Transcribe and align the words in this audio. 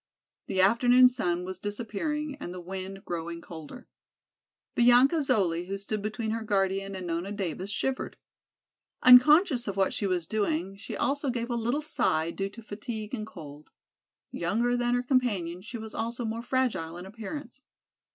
The 0.47 0.61
afternoon 0.61 1.07
sun 1.07 1.45
was 1.45 1.59
disappearing 1.59 2.35
and 2.39 2.51
the 2.51 2.59
wind 2.59 3.05
growing 3.05 3.39
colder. 3.39 3.87
Bianca 4.73 5.17
Zoli, 5.17 5.67
who 5.67 5.77
stood 5.77 6.01
between 6.01 6.31
her 6.31 6.41
guardian 6.41 6.95
and 6.95 7.05
Nona 7.05 7.31
Davis, 7.31 7.69
shivered. 7.69 8.17
Unconscious 9.03 9.67
of 9.67 9.77
what 9.77 9.93
she 9.93 10.07
was 10.07 10.25
doing 10.25 10.75
she 10.75 10.97
also 10.97 11.29
gave 11.29 11.51
a 11.51 11.55
little 11.55 11.83
sigh 11.83 12.31
due 12.31 12.49
to 12.49 12.63
fatigue 12.63 13.13
and 13.13 13.27
cold. 13.27 13.69
Younger 14.31 14.75
than 14.75 14.95
her 14.95 15.03
companions 15.03 15.67
she 15.67 15.77
was 15.77 15.93
also 15.93 16.25
more 16.25 16.41
fragile 16.41 16.97
in 16.97 17.05
appearance. 17.05 17.61